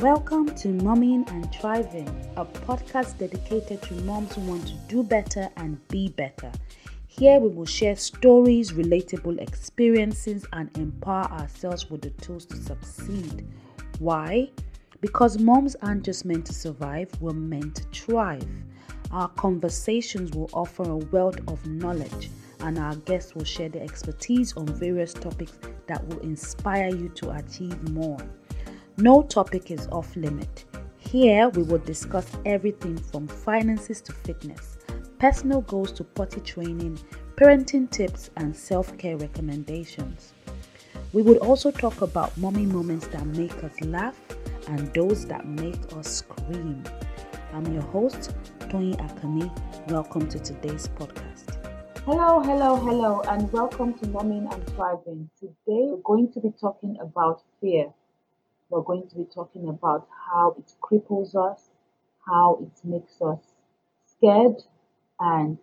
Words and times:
Welcome 0.00 0.54
to 0.56 0.68
Momming 0.68 1.26
and 1.30 1.50
Thriving, 1.54 2.06
a 2.36 2.44
podcast 2.44 3.16
dedicated 3.16 3.80
to 3.80 3.94
moms 4.02 4.34
who 4.34 4.42
want 4.42 4.66
to 4.66 4.74
do 4.88 5.02
better 5.02 5.48
and 5.56 5.88
be 5.88 6.10
better. 6.10 6.52
Here 7.06 7.40
we 7.40 7.48
will 7.48 7.64
share 7.64 7.96
stories, 7.96 8.72
relatable 8.72 9.40
experiences, 9.40 10.44
and 10.52 10.68
empower 10.76 11.24
ourselves 11.32 11.88
with 11.88 12.02
the 12.02 12.10
tools 12.10 12.44
to 12.44 12.56
succeed. 12.56 13.48
Why? 13.98 14.50
Because 15.00 15.38
moms 15.38 15.76
aren't 15.76 16.04
just 16.04 16.26
meant 16.26 16.44
to 16.44 16.52
survive, 16.52 17.10
we're 17.18 17.32
meant 17.32 17.76
to 17.76 17.84
thrive. 17.84 18.46
Our 19.12 19.28
conversations 19.28 20.32
will 20.32 20.50
offer 20.52 20.82
a 20.82 20.96
wealth 20.96 21.38
of 21.48 21.66
knowledge, 21.66 22.30
and 22.60 22.78
our 22.78 22.96
guests 22.96 23.34
will 23.34 23.44
share 23.44 23.70
their 23.70 23.84
expertise 23.84 24.54
on 24.58 24.66
various 24.66 25.14
topics 25.14 25.58
that 25.86 26.06
will 26.06 26.18
inspire 26.18 26.94
you 26.94 27.08
to 27.14 27.30
achieve 27.30 27.88
more. 27.92 28.18
No 28.98 29.22
topic 29.22 29.70
is 29.70 29.88
off 29.88 30.16
limit. 30.16 30.64
Here 30.96 31.50
we 31.50 31.64
will 31.64 31.80
discuss 31.80 32.26
everything 32.46 32.96
from 32.96 33.28
finances 33.28 34.00
to 34.00 34.12
fitness, 34.12 34.78
personal 35.18 35.60
goals 35.60 35.92
to 35.92 36.04
potty 36.04 36.40
training, 36.40 36.98
parenting 37.36 37.90
tips, 37.90 38.30
and 38.38 38.56
self 38.56 38.96
care 38.96 39.18
recommendations. 39.18 40.32
We 41.12 41.20
would 41.20 41.36
also 41.38 41.70
talk 41.70 42.00
about 42.00 42.34
mommy 42.38 42.64
moments 42.64 43.06
that 43.08 43.26
make 43.26 43.62
us 43.62 43.78
laugh 43.82 44.18
and 44.66 44.90
those 44.94 45.26
that 45.26 45.46
make 45.46 45.92
us 45.92 46.08
scream. 46.08 46.82
I'm 47.52 47.70
your 47.74 47.82
host, 47.82 48.34
Tony 48.70 48.94
Akani. 48.94 49.50
Welcome 49.90 50.26
to 50.30 50.38
today's 50.38 50.88
podcast. 50.88 51.62
Hello, 52.06 52.40
hello, 52.40 52.76
hello, 52.76 53.20
and 53.28 53.52
welcome 53.52 53.92
to 53.98 54.06
Momming 54.06 54.50
and 54.50 54.66
Thriving. 54.68 55.28
Today 55.38 55.52
we're 55.66 55.98
going 55.98 56.32
to 56.32 56.40
be 56.40 56.50
talking 56.58 56.96
about 56.98 57.42
fear. 57.60 57.92
We're 58.68 58.82
going 58.82 59.08
to 59.08 59.16
be 59.16 59.24
talking 59.24 59.68
about 59.68 60.08
how 60.28 60.56
it 60.58 60.72
cripples 60.82 61.36
us, 61.36 61.70
how 62.26 62.58
it 62.62 62.84
makes 62.84 63.22
us 63.22 63.38
scared, 64.04 64.60
and 65.20 65.58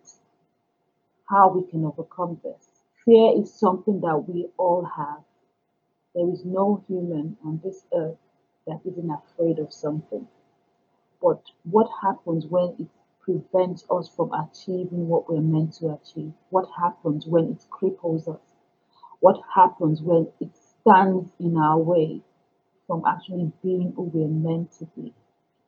how 1.28 1.50
we 1.52 1.70
can 1.70 1.84
overcome 1.84 2.40
this. 2.42 2.66
Fear 3.04 3.42
is 3.42 3.52
something 3.52 4.00
that 4.00 4.24
we 4.26 4.48
all 4.56 4.84
have. 4.84 5.22
There 6.14 6.30
is 6.30 6.46
no 6.46 6.82
human 6.88 7.36
on 7.44 7.60
this 7.62 7.84
earth 7.94 8.16
that 8.66 8.80
isn't 8.86 9.10
afraid 9.10 9.58
of 9.58 9.72
something. 9.72 10.26
But 11.20 11.42
what 11.64 11.90
happens 12.02 12.46
when 12.46 12.74
it 12.78 12.88
prevents 13.20 13.84
us 13.90 14.08
from 14.08 14.32
achieving 14.32 15.08
what 15.08 15.28
we're 15.28 15.42
meant 15.42 15.74
to 15.74 15.90
achieve? 15.90 16.32
What 16.48 16.70
happens 16.78 17.26
when 17.26 17.50
it 17.50 17.66
cripples 17.70 18.28
us? 18.28 18.40
What 19.20 19.40
happens 19.54 20.00
when 20.00 20.32
it 20.40 20.56
stands 20.56 21.30
in 21.38 21.58
our 21.58 21.78
way 21.78 22.22
from 22.86 23.02
actually 23.06 23.50
being 23.62 23.92
who 23.96 24.10
we're 24.12 24.28
meant 24.28 24.72
to 24.78 24.84
be? 24.96 25.12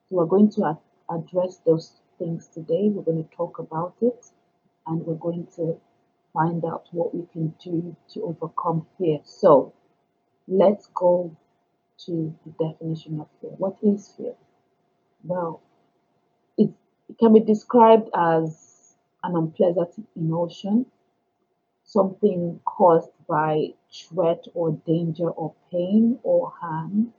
So 0.09 0.15
we're 0.15 0.25
going 0.25 0.51
to 0.51 0.77
address 1.09 1.59
those 1.65 1.93
things 2.17 2.47
today. 2.47 2.89
We're 2.89 3.03
going 3.03 3.23
to 3.23 3.35
talk 3.35 3.59
about 3.59 3.95
it 4.01 4.25
and 4.85 5.05
we're 5.05 5.15
going 5.15 5.47
to 5.55 5.79
find 6.33 6.63
out 6.65 6.85
what 6.91 7.13
we 7.13 7.25
can 7.33 7.53
do 7.63 7.95
to 8.13 8.23
overcome 8.23 8.85
fear. 8.97 9.19
So 9.23 9.73
let's 10.47 10.87
go 10.93 11.35
to 12.05 12.35
the 12.45 12.51
definition 12.63 13.19
of 13.19 13.27
fear. 13.41 13.51
What 13.57 13.77
is 13.81 14.13
fear? 14.15 14.33
Well, 15.23 15.61
it, 16.57 16.69
it 17.09 17.17
can 17.17 17.33
be 17.33 17.39
described 17.39 18.09
as 18.15 18.95
an 19.23 19.35
unpleasant 19.35 20.07
emotion, 20.15 20.85
something 21.87 22.61
caused 22.65 23.11
by 23.27 23.73
threat 23.91 24.45
or 24.53 24.73
danger 24.73 25.31
or 25.31 25.55
pain 25.71 26.19
or 26.23 26.51
harm. 26.51 27.15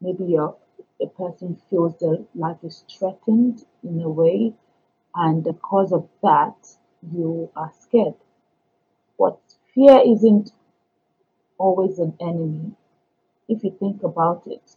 Maybe 0.00 0.36
a, 0.36 0.54
a 1.00 1.08
person 1.08 1.56
feels 1.70 1.96
their 1.98 2.18
life 2.34 2.64
is 2.64 2.84
threatened 2.90 3.64
in 3.84 4.02
a 4.02 4.10
way, 4.10 4.54
and 5.14 5.44
because 5.44 5.92
of 5.92 6.08
that, 6.22 6.78
you 7.12 7.50
are 7.56 7.72
scared. 7.80 8.16
But 9.18 9.38
fear 9.74 10.00
isn't 10.02 10.52
always 11.58 11.98
an 11.98 12.16
enemy. 12.20 12.72
If 13.48 13.64
you 13.64 13.70
think 13.70 14.02
about 14.04 14.46
it, 14.46 14.76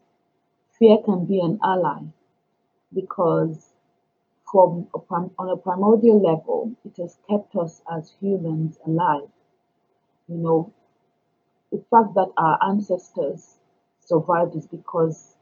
fear 0.79 0.97
can 1.03 1.25
be 1.25 1.39
an 1.41 1.59
ally 1.63 2.03
because 2.93 3.70
from 4.51 4.87
a 4.95 4.99
on 5.39 5.49
a 5.49 5.57
primordial 5.57 6.21
level, 6.21 6.73
it 6.85 6.97
has 6.97 7.17
kept 7.29 7.55
us 7.55 7.81
as 7.91 8.11
humans 8.21 8.77
alive. 8.85 9.29
You 10.27 10.37
know, 10.37 10.73
the 11.71 11.79
fact 11.89 12.13
that 12.13 12.31
our 12.37 12.59
ancestors 12.63 13.57
survived 13.99 14.55
is 14.55 14.67
because 14.67 15.35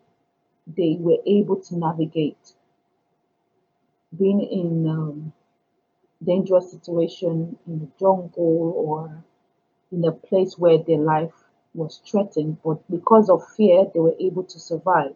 they 0.68 0.98
were 1.00 1.20
able 1.26 1.58
to 1.62 1.78
navigate 1.78 2.56
being 4.18 4.42
in 4.42 4.88
um, 4.88 5.34
dangerous 6.24 6.72
situation 6.72 7.58
in 7.68 7.80
the 7.80 7.90
jungle 8.00 8.74
or 8.78 9.24
in 9.92 10.06
a 10.06 10.12
place 10.14 10.58
where 10.58 10.78
their 10.80 11.00
life 11.00 11.34
was 11.76 12.00
threatened, 12.06 12.58
but 12.64 12.80
because 12.92 13.30
of 13.30 13.48
fear, 13.58 13.86
they 13.94 14.00
were 14.02 14.16
able 14.20 14.44
to 14.44 14.60
survive. 14.60 15.16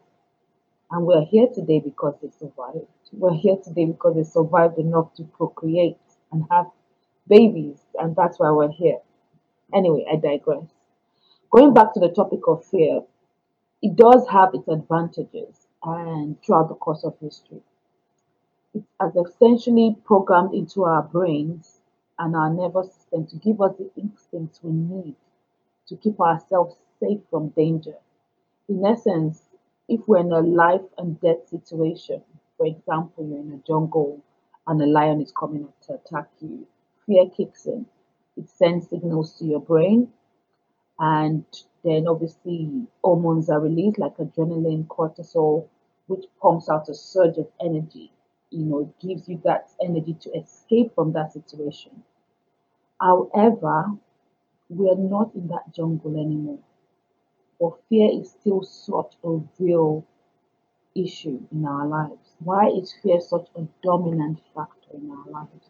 And 0.91 1.05
we're 1.07 1.25
here 1.25 1.47
today 1.47 1.79
because 1.81 2.15
they 2.21 2.29
survived. 2.31 3.02
We're 3.15 3.35
here 3.35 3.57
today 3.63 3.85
because 3.85 4.15
they 4.15 4.23
survived 4.23 4.79
enough 4.79 5.13
to 5.15 5.23
procreate 5.23 5.97
and 6.31 6.45
have 6.49 6.65
babies, 7.27 7.79
and 7.99 8.15
that's 8.15 8.39
why 8.39 8.49
we're 8.51 8.71
here. 8.71 8.99
Anyway, 9.73 10.05
I 10.11 10.15
digress. 10.15 10.65
Going 11.51 11.73
back 11.73 11.93
to 11.93 11.99
the 11.99 12.09
topic 12.09 12.41
of 12.47 12.65
fear, 12.65 13.01
it 13.83 13.95
does 13.95 14.27
have 14.29 14.49
its 14.55 14.67
advantages 14.67 15.67
and 15.83 16.41
throughout 16.41 16.69
the 16.69 16.75
course 16.75 17.03
of 17.03 17.15
history. 17.19 17.61
It 18.73 18.83
has 18.99 19.15
essentially 19.15 19.95
programmed 20.05 20.55
into 20.55 20.83
our 20.83 21.03
brains 21.03 21.81
and 22.17 22.35
our 22.35 22.49
nervous 22.51 22.93
system 22.93 23.27
to 23.27 23.35
give 23.35 23.61
us 23.61 23.75
the 23.77 23.91
instincts 23.95 24.59
we 24.63 24.71
need 24.71 25.15
to 25.87 25.95
keep 25.97 26.19
ourselves 26.19 26.75
safe 26.99 27.19
from 27.29 27.49
danger. 27.49 27.95
In 28.67 28.83
essence, 28.83 29.43
if 29.87 30.07
we're 30.07 30.21
in 30.21 30.31
a 30.31 30.39
life 30.39 30.81
and 30.97 31.19
death 31.21 31.47
situation, 31.49 32.23
for 32.63 32.67
example, 32.77 33.27
you're 33.27 33.41
in 33.41 33.53
a 33.53 33.67
jungle 33.67 34.21
and 34.67 34.81
a 34.81 34.87
lion 34.87 35.21
is 35.21 35.33
coming 35.33 35.65
up 35.65 35.81
to 35.81 35.95
attack 35.95 36.29
you, 36.41 36.67
fear 37.05 37.29
kicks 37.29 37.65
in. 37.67 37.85
It 38.37 38.49
sends 38.49 38.89
signals 38.89 39.37
to 39.39 39.45
your 39.45 39.59
brain, 39.59 40.13
and 40.99 41.45
then 41.83 42.07
obviously 42.07 42.87
hormones 43.03 43.49
are 43.49 43.59
released 43.61 43.99
like 43.99 44.17
adrenaline, 44.17 44.87
cortisol, 44.87 45.69
which 46.07 46.25
pumps 46.41 46.69
out 46.69 46.89
a 46.89 46.95
surge 46.95 47.37
of 47.37 47.51
energy. 47.61 48.11
You 48.51 48.65
know, 48.65 48.79
it 48.81 48.99
gives 48.99 49.29
you 49.29 49.41
that 49.45 49.71
energy 49.81 50.15
to 50.21 50.31
escape 50.37 50.95
from 50.95 51.13
that 51.13 51.33
situation. 51.33 52.03
However, 52.99 53.99
we're 54.69 54.95
not 54.95 55.35
in 55.35 55.47
that 55.49 55.73
jungle 55.73 56.17
anymore. 56.19 56.59
But 57.59 57.81
fear 57.89 58.11
is 58.11 58.31
still 58.31 58.61
such 58.63 59.17
a 59.23 59.41
real 59.59 60.05
issue 60.95 61.47
in 61.51 61.65
our 61.65 61.87
lives. 61.87 62.22
Why 62.43 62.69
is 62.69 62.93
fear 63.03 63.21
such 63.21 63.47
a 63.55 63.67
dominant 63.83 64.41
factor 64.55 64.95
in 64.95 65.09
our 65.11 65.31
lives? 65.31 65.69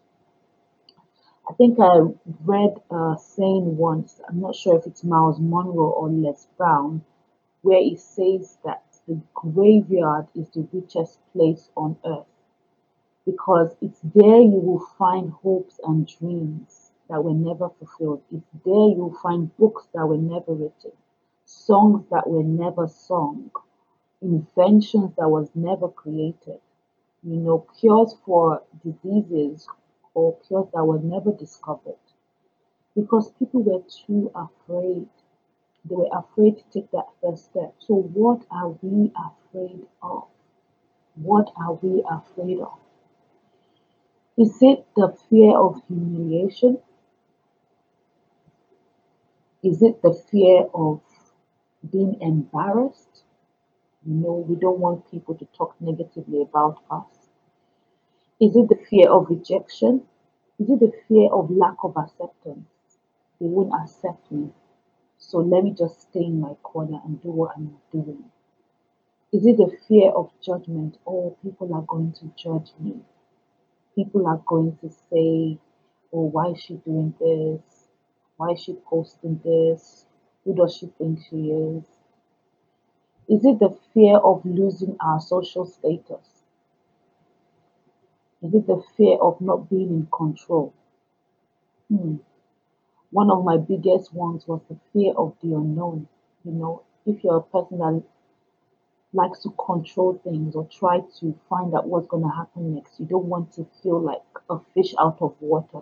I 1.49 1.53
think 1.53 1.77
I 1.79 1.99
read 2.45 2.75
a 2.91 3.15
saying 3.19 3.77
once, 3.77 4.21
I'm 4.27 4.39
not 4.39 4.55
sure 4.55 4.77
if 4.77 4.87
it's 4.87 5.03
Myles 5.03 5.39
Munroe 5.39 5.91
or 5.91 6.09
Les 6.09 6.47
Brown, 6.57 7.03
where 7.61 7.81
it 7.81 7.99
says 7.99 8.57
that 8.65 8.83
the 9.07 9.19
graveyard 9.33 10.27
is 10.35 10.49
the 10.51 10.67
richest 10.71 11.19
place 11.33 11.69
on 11.75 11.97
earth 12.05 12.25
because 13.25 13.75
it's 13.81 13.99
there 14.15 14.41
you 14.41 14.59
will 14.59 14.85
find 14.97 15.31
hopes 15.31 15.79
and 15.83 16.07
dreams 16.07 16.91
that 17.09 17.23
were 17.23 17.33
never 17.33 17.69
fulfilled. 17.69 18.21
It's 18.31 18.49
there 18.65 18.89
you'll 18.95 19.17
find 19.21 19.55
books 19.57 19.87
that 19.93 20.05
were 20.05 20.17
never 20.17 20.53
written, 20.53 20.91
songs 21.45 22.05
that 22.11 22.29
were 22.29 22.43
never 22.43 22.87
sung, 22.87 23.51
inventions 24.23 25.11
that 25.17 25.29
was 25.29 25.49
never 25.55 25.89
created, 25.89 26.61
you 27.23 27.37
know, 27.37 27.59
cures 27.79 28.15
for 28.25 28.63
diseases 28.83 29.67
or 30.15 30.37
cures 30.47 30.67
that 30.73 30.85
were 30.85 30.99
never 30.99 31.31
discovered 31.33 31.99
because 32.95 33.31
people 33.33 33.61
were 33.61 33.83
too 34.07 34.31
afraid. 34.35 35.07
They 35.85 35.95
were 35.95 36.09
afraid 36.13 36.57
to 36.57 36.63
take 36.71 36.91
that 36.91 37.07
first 37.21 37.45
step. 37.45 37.75
So, 37.79 37.95
what 37.95 38.45
are 38.51 38.69
we 38.81 39.11
afraid 39.15 39.87
of? 40.03 40.25
What 41.15 41.51
are 41.57 41.73
we 41.73 42.03
afraid 42.09 42.59
of? 42.61 42.79
Is 44.37 44.61
it 44.61 44.85
the 44.95 45.07
fear 45.27 45.57
of 45.57 45.81
humiliation? 45.87 46.77
Is 49.63 49.81
it 49.81 50.03
the 50.03 50.13
fear 50.13 50.67
of 50.75 51.01
being 51.91 52.19
embarrassed? 52.21 53.12
You 54.05 54.13
know, 54.13 54.33
we 54.47 54.55
don't 54.55 54.79
want 54.79 55.09
people 55.09 55.33
to 55.35 55.45
talk 55.57 55.75
negatively 55.81 56.41
about 56.43 56.83
us. 56.91 57.29
Is 58.39 58.55
it 58.55 58.69
the 58.69 58.75
fear 58.75 59.09
of 59.09 59.27
rejection? 59.31 60.05
Is 60.59 60.69
it 60.69 60.79
the 60.79 60.93
fear 61.07 61.31
of 61.33 61.49
lack 61.49 61.77
of 61.83 61.97
acceptance? 61.97 62.67
They 63.39 63.47
won't 63.47 63.73
accept 63.73 64.31
me. 64.31 64.51
So 65.17 65.39
let 65.39 65.63
me 65.63 65.71
just 65.71 66.01
stay 66.01 66.25
in 66.25 66.41
my 66.41 66.55
corner 66.63 67.01
and 67.05 67.21
do 67.21 67.29
what 67.31 67.57
I'm 67.57 67.77
doing. 67.91 68.31
Is 69.33 69.45
it 69.45 69.57
the 69.57 69.77
fear 69.87 70.11
of 70.11 70.31
judgment? 70.41 70.97
Oh, 71.05 71.35
people 71.43 71.73
are 71.73 71.81
going 71.81 72.13
to 72.13 72.31
judge 72.37 72.71
me. 72.79 73.01
People 73.95 74.27
are 74.27 74.41
going 74.45 74.77
to 74.77 74.89
say, 74.89 75.57
oh, 76.13 76.25
why 76.27 76.49
is 76.51 76.61
she 76.61 76.75
doing 76.75 77.13
this? 77.19 77.89
Why 78.37 78.51
is 78.51 78.61
she 78.61 78.73
posting 78.73 79.39
this? 79.43 80.05
Who 80.45 80.55
does 80.55 80.75
she 80.77 80.87
think 80.87 81.19
she 81.29 81.51
is? 81.51 81.83
Is 83.33 83.43
it 83.45 83.57
the 83.57 83.75
fear 83.95 84.17
of 84.19 84.45
losing 84.45 84.95
our 84.99 85.19
social 85.19 85.65
status? 85.65 86.43
Is 88.43 88.53
it 88.53 88.67
the 88.67 88.83
fear 88.95 89.17
of 89.17 89.41
not 89.41 89.71
being 89.71 89.89
in 89.89 90.07
control? 90.11 90.71
Hmm. 91.89 92.17
One 93.11 93.31
of 93.31 93.43
my 93.43 93.57
biggest 93.57 94.13
ones 94.13 94.47
was 94.47 94.61
the 94.69 94.77
fear 94.93 95.13
of 95.17 95.35
the 95.41 95.55
unknown. 95.55 96.07
You 96.45 96.51
know, 96.51 96.83
if 97.07 97.23
you're 97.23 97.37
a 97.37 97.41
person 97.41 97.79
that 97.79 98.03
likes 99.13 99.41
to 99.41 99.49
control 99.51 100.13
things 100.23 100.55
or 100.55 100.65
try 100.67 100.99
to 101.19 101.33
find 101.49 101.73
out 101.73 101.87
what's 101.87 102.05
going 102.05 102.23
to 102.23 102.29
happen 102.29 102.75
next, 102.75 102.99
you 102.99 103.07
don't 103.07 103.25
want 103.25 103.51
to 103.53 103.65
feel 103.81 103.99
like 103.99 104.21
a 104.51 104.59
fish 104.75 104.93
out 104.99 105.17
of 105.21 105.35
water. 105.41 105.81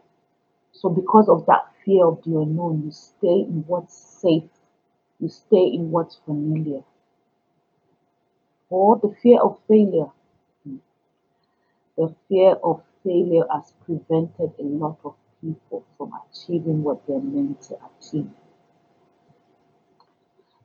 So, 0.74 0.90
because 0.90 1.30
of 1.30 1.46
that 1.48 1.74
fear 1.86 2.06
of 2.06 2.24
the 2.24 2.40
unknown, 2.40 2.84
you 2.86 2.92
stay 2.92 3.42
in 3.42 3.66
what's 3.68 3.96
safe, 3.96 4.50
you 5.20 5.30
stay 5.30 5.66
in 5.68 5.92
what's 5.92 6.16
familiar. 6.16 6.84
Or 8.72 8.98
the 8.98 9.10
fear 9.22 9.40
of 9.40 9.60
failure. 9.68 10.10
The 11.96 12.16
fear 12.28 12.54
of 12.64 12.82
failure 13.04 13.46
has 13.52 13.74
prevented 13.86 14.54
a 14.58 14.64
lot 14.64 14.98
of 15.06 15.14
people 15.42 15.84
from 15.98 16.14
achieving 16.28 16.82
what 16.84 17.06
they're 17.06 17.20
meant 17.20 17.62
to 17.64 17.78
achieve. 17.86 18.32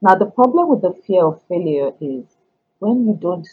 Now, 0.00 0.14
the 0.14 0.26
problem 0.26 0.68
with 0.68 0.82
the 0.82 0.94
fear 0.94 1.26
of 1.26 1.42
failure 1.42 1.92
is 2.00 2.36
when 2.78 3.06
you 3.06 3.14
don't 3.14 3.46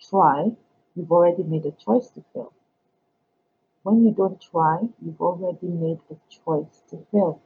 try, 0.00 0.56
you've 0.96 1.12
already 1.12 1.42
made 1.42 1.66
a 1.66 1.72
choice 1.72 2.08
to 2.10 2.24
fail. 2.32 2.52
When 3.82 4.04
you 4.04 4.12
don't 4.12 4.40
try, 4.40 4.88
you've 5.00 5.20
already 5.20 5.68
made 5.68 6.00
a 6.10 6.16
choice 6.28 6.82
to 6.90 6.98
fail. 7.12 7.40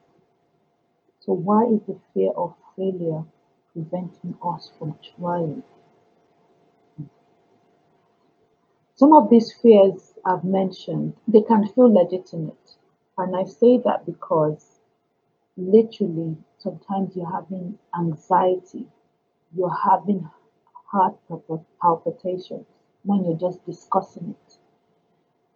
So, 1.20 1.32
why 1.32 1.64
is 1.66 1.80
the 1.82 1.98
fear 2.12 2.32
of 2.32 2.54
failure 2.76 3.24
preventing 3.72 4.36
us 4.42 4.70
from 4.78 4.98
trying? 5.16 5.62
Some 8.96 9.12
of 9.12 9.28
these 9.28 9.52
fears 9.52 10.14
I've 10.24 10.44
mentioned, 10.44 11.14
they 11.28 11.42
can 11.42 11.66
feel 11.68 11.92
legitimate. 11.92 12.76
And 13.18 13.36
I 13.36 13.44
say 13.44 13.78
that 13.78 14.06
because 14.06 14.80
literally 15.56 16.36
sometimes 16.58 17.16
you're 17.16 17.30
having 17.30 17.78
anxiety, 17.98 18.88
you're 19.54 19.70
having 19.70 20.28
heart 20.86 21.16
palpitations 21.80 22.66
when 23.04 23.24
you're 23.24 23.36
just 23.38 23.64
discussing 23.66 24.30
it. 24.30 24.58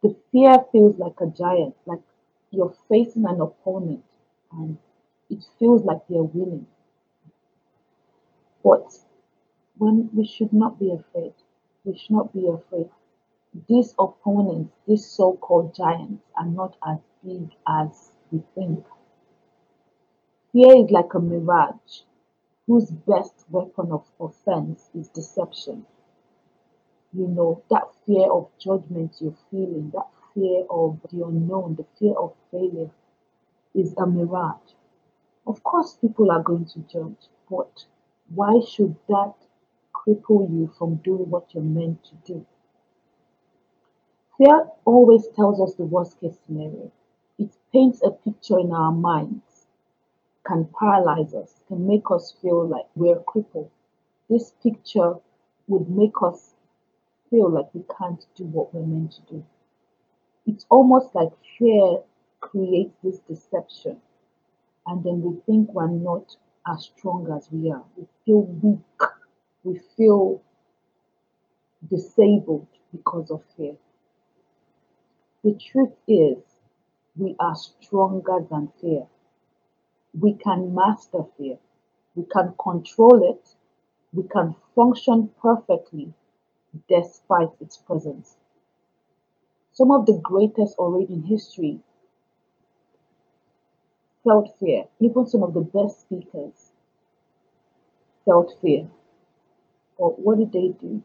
The 0.02 0.16
fear 0.32 0.64
feels 0.72 0.98
like 0.98 1.20
a 1.20 1.26
giant, 1.28 1.76
like 1.86 2.02
you're 2.50 2.74
facing 2.88 3.26
an 3.26 3.40
opponent 3.40 4.04
and 4.52 4.78
it 5.30 5.44
feels 5.58 5.84
like 5.84 6.06
they're 6.08 6.22
winning. 6.22 6.66
But 8.62 8.98
when 9.78 10.10
we 10.14 10.26
should 10.26 10.52
not 10.52 10.78
be 10.78 10.92
afraid, 10.92 11.34
we 11.84 11.96
should 11.96 12.12
not 12.16 12.32
be 12.32 12.46
afraid 12.48 12.90
these 13.68 13.94
opponents, 13.98 14.74
these 14.86 15.06
so-called 15.06 15.74
giants, 15.74 16.24
are 16.36 16.46
not 16.46 16.76
as 16.86 16.98
big 17.24 17.50
as 17.66 18.12
we 18.30 18.42
think. 18.54 18.84
Fear 20.52 20.84
is 20.84 20.90
like 20.90 21.14
a 21.14 21.20
mirage 21.20 22.02
whose 22.66 22.90
best 22.90 23.46
weapon 23.50 23.92
of 23.92 24.10
offense 24.20 24.90
is 24.94 25.08
deception. 25.08 25.86
You 27.12 27.28
know, 27.28 27.62
that 27.70 27.88
fear 28.04 28.30
of 28.30 28.50
judgment 28.58 29.16
you're 29.20 29.36
feeling, 29.50 29.90
that 29.94 30.08
fear 30.34 30.64
of 30.70 31.00
the 31.10 31.24
unknown, 31.24 31.76
the 31.76 31.84
fear 31.98 32.14
of 32.14 32.34
failure 32.50 32.90
is 33.74 33.94
a 33.96 34.06
mirage. 34.06 34.72
Of 35.46 35.62
course, 35.62 35.94
people 35.94 36.30
are 36.30 36.42
going 36.42 36.66
to 36.66 36.80
judge, 36.80 37.28
but 37.50 37.86
why 38.34 38.60
should 38.60 38.96
that 39.08 39.34
cripple 39.94 40.50
you 40.50 40.70
from 40.78 40.96
doing 40.96 41.30
what 41.30 41.54
you're 41.54 41.62
meant 41.62 42.04
to 42.04 42.14
do? 42.26 42.46
Fear 44.38 44.70
always 44.84 45.26
tells 45.34 45.60
us 45.60 45.74
the 45.74 45.84
worst 45.84 46.20
case 46.20 46.38
scenario. 46.46 46.92
It 47.38 47.50
paints 47.72 48.02
a 48.04 48.12
picture 48.12 48.60
in 48.60 48.72
our 48.72 48.92
minds, 48.92 49.66
can 50.46 50.66
paralyze 50.78 51.34
us, 51.34 51.60
can 51.66 51.86
make 51.88 52.10
us 52.12 52.36
feel 52.40 52.66
like 52.66 52.86
we're 52.94 53.18
crippled. 53.20 53.70
This 54.30 54.52
picture 54.62 55.16
would 55.66 55.90
make 55.90 56.22
us 56.22 56.54
feel 57.30 57.50
like 57.50 57.74
we 57.74 57.82
can't 57.98 58.24
do 58.36 58.44
what 58.44 58.72
we're 58.72 58.86
meant 58.86 59.12
to 59.12 59.22
do. 59.22 59.44
It's 60.46 60.66
almost 60.70 61.14
like 61.16 61.32
fear 61.58 62.02
creates 62.40 62.94
this 63.02 63.18
deception, 63.20 64.00
and 64.86 65.02
then 65.02 65.20
we 65.20 65.40
think 65.46 65.72
we're 65.74 65.88
not 65.88 66.36
as 66.66 66.84
strong 66.96 67.30
as 67.36 67.50
we 67.50 67.72
are. 67.72 67.84
We 67.96 68.06
feel 68.24 68.42
weak, 68.42 69.02
we 69.64 69.80
feel 69.96 70.42
disabled 71.90 72.68
because 72.92 73.32
of 73.32 73.42
fear. 73.56 73.76
The 75.44 75.54
truth 75.54 75.94
is, 76.08 76.38
we 77.16 77.36
are 77.38 77.54
stronger 77.54 78.40
than 78.50 78.72
fear. 78.80 79.06
We 80.18 80.34
can 80.34 80.74
master 80.74 81.26
fear. 81.36 81.58
We 82.16 82.24
can 82.24 82.54
control 82.60 83.22
it. 83.30 83.54
We 84.12 84.24
can 84.24 84.56
function 84.74 85.28
perfectly 85.40 86.12
despite 86.88 87.50
its 87.60 87.76
presence. 87.76 88.36
Some 89.72 89.92
of 89.92 90.06
the 90.06 90.18
greatest 90.18 90.76
already 90.76 91.14
in 91.14 91.22
history 91.22 91.78
felt 94.24 94.58
fear. 94.58 94.88
Even 94.98 95.26
some 95.26 95.44
of 95.44 95.54
the 95.54 95.60
best 95.60 96.00
speakers 96.00 96.72
felt 98.24 98.58
fear. 98.60 98.90
But 99.98 100.18
what 100.18 100.38
did 100.38 100.50
they 100.50 100.70
do? 100.70 101.04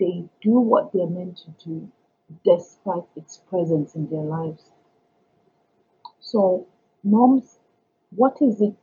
They 0.00 0.28
do 0.40 0.58
what 0.58 0.92
they're 0.92 1.06
meant 1.06 1.36
to 1.38 1.50
do 1.64 1.92
despite 2.44 3.04
its 3.16 3.38
presence 3.48 3.94
in 3.94 4.08
their 4.10 4.22
lives. 4.22 4.72
So, 6.20 6.66
moms, 7.02 7.58
what 8.10 8.42
is 8.42 8.60
it 8.60 8.74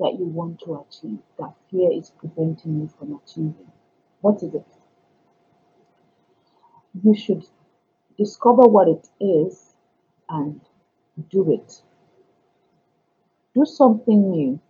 that 0.00 0.18
you 0.18 0.26
want 0.26 0.60
to 0.60 0.74
achieve 0.74 1.18
that 1.38 1.54
fear 1.70 1.92
is 1.92 2.10
preventing 2.10 2.80
you 2.80 2.88
from 2.88 3.20
achieving? 3.22 3.72
What 4.20 4.42
is 4.42 4.54
it? 4.54 4.66
You 7.02 7.14
should 7.14 7.46
discover 8.16 8.62
what 8.62 8.88
it 8.88 9.08
is 9.20 9.74
and 10.28 10.60
do 11.30 11.52
it. 11.52 11.82
Do 13.54 13.64
something 13.64 14.30
new. 14.30 14.60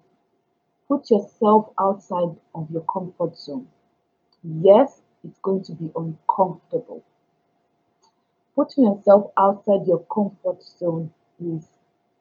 Put 0.87 1.11
yourself 1.11 1.71
outside 1.79 2.37
of 2.55 2.71
your 2.71 2.83
comfort 2.83 3.37
zone. 3.39 3.69
Yes, 4.43 5.01
it's 5.25 5.39
going 5.41 5.63
to 5.65 5.73
be 5.73 5.91
uncomfortable 5.97 7.03
putting 8.59 8.85
yourself 8.87 9.31
outside 9.39 9.87
your 9.87 10.05
comfort 10.13 10.61
zone 10.65 11.13
is 11.41 11.69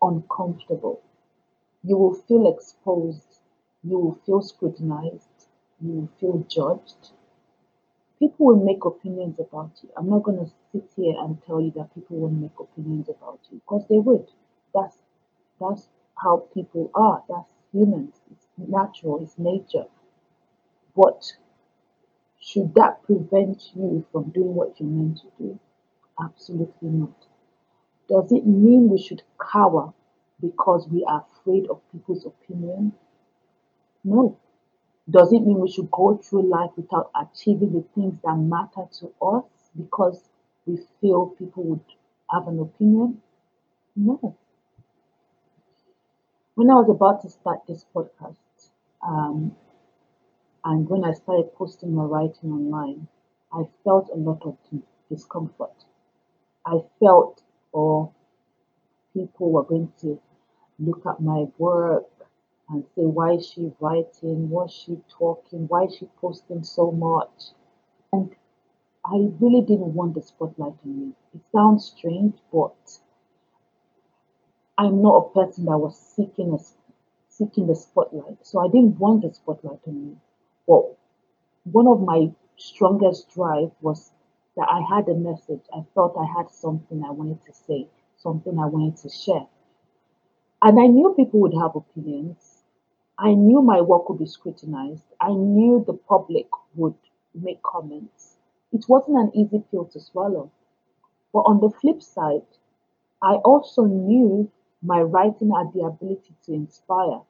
uncomfortable. 0.04 1.02
You 1.84 1.98
will 1.98 2.14
feel 2.14 2.54
exposed. 2.54 3.40
You 3.84 4.00
will 4.00 4.20
feel 4.26 4.44
scrutinized. 4.44 5.48
You 5.82 5.94
will 5.94 6.10
feel 6.20 6.46
judged. 6.50 7.14
People 8.20 8.48
will 8.48 8.64
make 8.66 8.86
opinions 8.86 9.40
about 9.40 9.72
you. 9.84 9.90
I'm 9.98 10.10
not 10.10 10.24
going 10.24 10.40
to 10.40 10.52
sit 10.72 10.90
here 10.96 11.16
and 11.20 11.42
tell 11.44 11.62
you 11.62 11.72
that 11.78 11.96
people 11.96 12.18
won't 12.18 12.42
make 12.42 12.60
opinions 12.60 13.10
about 13.10 13.40
you 13.52 13.60
because 13.60 13.86
they 13.90 13.98
would. 14.00 14.28
That's 14.76 14.98
that's 15.60 15.90
how 16.16 16.48
people 16.54 16.92
are. 16.96 17.24
That's 17.30 17.50
humans. 17.74 18.16
It's 18.32 18.48
natural. 18.58 19.24
It's 19.24 19.40
nature. 19.40 19.88
But 20.96 21.24
should 22.40 22.76
that 22.76 23.04
prevent 23.04 23.76
you 23.76 24.06
from 24.12 24.32
doing 24.32 24.56
what 24.56 24.80
you're 24.80 24.90
meant 24.90 25.20
to 25.20 25.28
do? 25.40 25.60
Absolutely 26.20 26.90
not. 26.90 27.28
Does 28.08 28.32
it 28.32 28.46
mean 28.48 28.90
we 28.90 28.98
should 28.98 29.24
cower 29.40 29.94
because 30.42 30.88
we 30.90 31.06
are 31.06 31.26
afraid 31.26 31.68
of 31.68 31.82
people's 31.92 32.26
opinion? 32.26 32.94
No. 34.04 34.38
Does 35.10 35.34
it 35.34 35.42
mean 35.42 35.60
we 35.62 35.70
should 35.70 35.92
go 35.92 36.18
through 36.18 36.44
life 36.50 36.72
without 36.78 37.12
achieving 37.16 37.74
the 37.74 37.84
things 37.96 38.20
that 38.24 38.38
matter 38.38 38.88
to 39.00 39.14
us 39.22 39.72
because 39.78 40.30
we 40.66 40.78
feel 41.02 41.28
people 41.30 41.64
would 41.64 41.86
have 42.32 42.48
an 42.48 42.60
opinion? 42.60 43.22
No. 43.96 44.36
When 46.56 46.70
I 46.70 46.74
was 46.76 46.90
about 46.90 47.22
to 47.22 47.30
start 47.30 47.66
this 47.68 47.86
podcast, 47.96 48.72
um, 49.02 49.56
and 50.64 50.88
when 50.88 51.04
I 51.04 51.14
started 51.14 51.56
posting 51.56 51.96
my 51.96 52.04
writing 52.04 52.52
online, 52.52 53.08
I 53.52 53.64
felt 53.84 54.10
a 54.10 54.18
lot 54.18 54.44
of 54.46 54.56
discomfort. 55.10 55.74
I 56.68 56.82
felt 57.00 57.42
or 57.72 58.12
people 59.14 59.52
were 59.52 59.64
going 59.64 59.94
to 60.02 60.20
look 60.80 61.06
at 61.06 61.22
my 61.22 61.46
work 61.58 62.10
and 62.70 62.84
say, 62.94 63.04
why 63.04 63.36
is 63.36 63.48
she 63.48 63.72
writing? 63.80 64.50
What's 64.50 64.74
she 64.74 65.00
talking? 65.10 65.68
Why 65.70 65.86
is 65.86 65.96
she 65.96 66.10
posting 66.20 66.64
so 66.66 66.92
much? 66.92 67.52
And 68.12 68.36
I 69.06 69.16
really 69.40 69.62
didn't 69.62 69.94
want 69.94 70.16
the 70.16 70.22
spotlight 70.22 70.74
on 70.84 71.00
me. 71.00 71.14
It 71.34 71.42
sounds 71.54 71.94
strange, 71.96 72.36
but 72.52 73.00
I'm 74.78 75.02
not 75.02 75.16
a 75.18 75.30
person 75.34 75.66
that 75.66 75.78
was 75.78 75.98
seeking 75.98 76.54
a, 76.54 76.60
seeking 77.30 77.68
the 77.68 77.76
spotlight. 77.76 78.46
So 78.46 78.60
I 78.60 78.68
didn't 78.68 79.00
want 79.00 79.22
the 79.22 79.34
spotlight 79.34 79.80
on 79.88 80.10
me. 80.10 80.16
But 80.68 80.98
one 81.64 81.88
of 81.88 82.02
my 82.02 82.30
strongest 82.58 83.30
drive 83.34 83.72
was 83.80 84.12
that 84.58 84.68
I 84.70 84.82
had 84.82 85.08
a 85.08 85.14
message. 85.14 85.62
I 85.74 85.84
thought 85.94 86.18
I 86.20 86.26
had 86.26 86.50
something 86.52 87.04
I 87.04 87.12
wanted 87.12 87.46
to 87.46 87.54
say, 87.54 87.88
something 88.18 88.58
I 88.60 88.66
wanted 88.66 88.98
to 88.98 89.10
share. 89.10 89.48
And 90.62 90.80
I 90.80 90.88
knew 90.88 91.14
people 91.16 91.40
would 91.42 91.54
have 91.54 91.76
opinions. 91.76 92.64
I 93.20 93.36
knew 93.36 93.62
my 93.62 93.82
work 93.82 94.10
would 94.10 94.20
be 94.20 94.26
scrutinized. 94.26 95.06
I 95.22 95.30
knew 95.30 95.84
the 95.86 95.94
public 95.94 96.48
would 96.76 96.96
make 97.36 97.62
comments. 97.62 98.38
It 98.74 98.86
wasn't 98.90 99.18
an 99.18 99.32
easy 99.36 99.64
pill 99.72 99.86
to 99.86 100.00
swallow. 100.00 100.52
But 101.32 101.42
on 101.42 101.60
the 101.62 101.70
flip 101.70 102.02
side, 102.02 102.48
I 103.22 103.36
also 103.36 103.84
knew 103.86 104.52
my 104.82 105.02
writing 105.02 105.52
had 105.56 105.74
the 105.74 105.86
ability 105.86 106.34
to 106.46 106.54
inspire. 106.54 107.22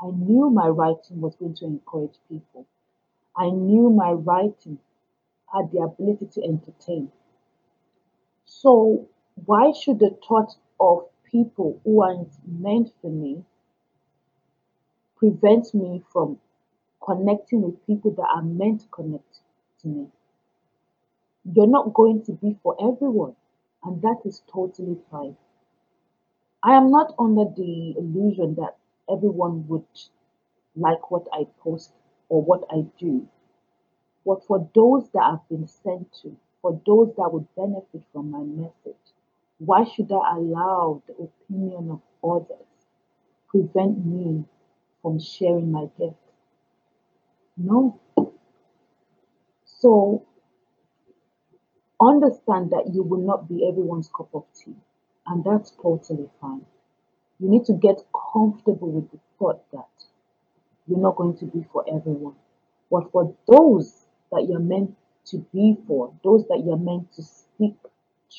I 0.00 0.10
knew 0.10 0.50
my 0.50 0.68
writing 0.68 1.20
was 1.20 1.34
going 1.36 1.54
to 1.54 1.66
encourage 1.66 2.18
people. 2.28 2.66
I 3.36 3.50
knew 3.50 3.90
my 3.90 4.12
writing 4.12 4.78
had 5.52 5.70
the 5.72 5.80
ability 5.80 6.26
to 6.26 6.42
entertain. 6.42 7.12
So, 8.46 9.08
why 9.46 9.72
should 9.72 9.98
the 9.98 10.10
thought 10.28 10.54
of 10.78 11.08
people 11.24 11.80
who 11.82 12.02
aren't 12.02 12.30
meant 12.46 12.92
for 13.00 13.10
me 13.10 13.44
prevent 15.16 15.72
me 15.72 16.04
from 16.12 16.38
connecting 17.00 17.62
with 17.62 17.86
people 17.86 18.10
that 18.10 18.28
are 18.28 18.42
meant 18.42 18.82
to 18.82 18.88
connect 18.88 19.40
to 19.80 19.88
me? 19.88 20.08
You're 21.44 21.68
not 21.68 21.94
going 21.94 22.24
to 22.24 22.32
be 22.32 22.54
for 22.64 22.76
everyone, 22.80 23.36
and 23.84 24.02
that 24.02 24.22
is 24.24 24.42
totally 24.52 24.96
fine. 25.08 25.36
I 26.62 26.76
am 26.76 26.90
not 26.90 27.14
under 27.18 27.44
the 27.44 27.94
illusion 27.98 28.54
that 28.54 28.78
everyone 29.08 29.68
would 29.68 29.84
like 30.76 31.10
what 31.10 31.28
I 31.32 31.44
post 31.58 31.92
or 32.28 32.42
what 32.42 32.64
I 32.70 32.86
do. 32.98 33.28
But 34.24 34.44
for 34.46 34.68
those 34.74 35.10
that 35.10 35.24
have 35.24 35.48
been 35.48 35.66
sent 35.66 36.12
to, 36.22 36.36
for 36.60 36.80
those 36.86 37.12
that 37.16 37.32
would 37.32 37.46
benefit 37.56 38.02
from 38.12 38.30
my 38.30 38.38
message, 38.40 39.02
why 39.58 39.84
should 39.84 40.12
I 40.12 40.36
allow 40.36 41.02
the 41.06 41.14
opinion 41.14 41.90
of 41.90 42.00
others 42.22 42.66
prevent 43.48 44.04
me 44.04 44.44
from 45.02 45.18
sharing 45.18 45.70
my 45.72 45.86
gift? 45.98 46.16
No. 47.56 48.00
So 49.64 50.24
understand 52.00 52.70
that 52.70 52.92
you 52.92 53.02
will 53.02 53.20
not 53.20 53.48
be 53.48 53.66
everyone's 53.68 54.08
cup 54.14 54.28
of 54.34 54.44
tea, 54.54 54.74
and 55.26 55.44
that's 55.44 55.72
totally 55.72 56.28
fine. 56.40 56.64
You 57.38 57.48
need 57.48 57.64
to 57.66 57.72
get 57.72 58.04
comfortable 58.32 58.90
with 58.90 59.10
the 59.10 59.18
thought 59.38 59.68
that 59.72 59.88
you're 60.86 60.98
not 60.98 61.16
going 61.16 61.36
to 61.38 61.46
be 61.46 61.64
for 61.72 61.84
everyone. 61.92 62.36
But 62.90 63.10
for 63.10 63.34
those 63.48 64.06
that 64.32 64.46
you're 64.48 64.58
meant 64.58 64.96
to 65.26 65.38
be 65.52 65.76
for, 65.86 66.12
those 66.24 66.46
that 66.48 66.62
you're 66.64 66.76
meant 66.76 67.12
to 67.14 67.22
speak 67.22 67.76